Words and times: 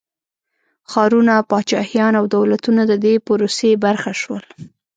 ښارونه، 0.91 1.33
پاچاهيان 1.49 2.13
او 2.19 2.25
دولتونه 2.35 2.81
د 2.87 2.93
دې 3.03 3.13
پروسې 3.27 3.71
برخه 3.85 4.11
شول. 4.21 4.43